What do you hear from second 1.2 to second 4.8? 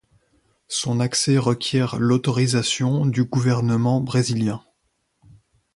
requiert l'autorisation du gouvernement brésilien.